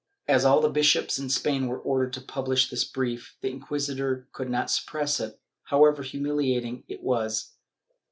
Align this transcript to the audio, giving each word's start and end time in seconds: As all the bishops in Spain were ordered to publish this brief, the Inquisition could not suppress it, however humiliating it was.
As 0.27 0.45
all 0.45 0.61
the 0.61 0.67
bishops 0.67 1.19
in 1.19 1.29
Spain 1.29 1.67
were 1.67 1.77
ordered 1.77 2.11
to 2.13 2.21
publish 2.21 2.71
this 2.71 2.83
brief, 2.83 3.37
the 3.41 3.51
Inquisition 3.51 4.25
could 4.31 4.49
not 4.49 4.71
suppress 4.71 5.19
it, 5.19 5.39
however 5.65 6.01
humiliating 6.01 6.83
it 6.87 7.03
was. 7.03 7.51